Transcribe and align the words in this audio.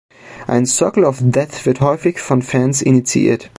Ein 0.47 0.65
Circle 0.65 1.05
of 1.05 1.19
Death 1.21 1.67
wird 1.67 1.79
häufig 1.79 2.17
von 2.19 2.41
Fans 2.41 2.81
initiiert. 2.81 3.49